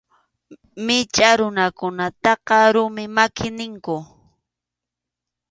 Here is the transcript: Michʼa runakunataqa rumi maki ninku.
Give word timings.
Michʼa 0.85 1.29
runakunataqa 1.39 2.57
rumi 2.73 3.03
maki 3.15 3.47
ninku. 3.57 3.97